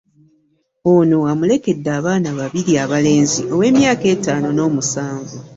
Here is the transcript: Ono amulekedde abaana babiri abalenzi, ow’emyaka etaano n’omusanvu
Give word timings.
Ono 0.93 1.19
amulekedde 1.31 1.89
abaana 1.99 2.29
babiri 2.39 2.71
abalenzi, 2.83 3.41
ow’emyaka 3.53 4.05
etaano 4.15 4.47
n’omusanvu 4.53 5.37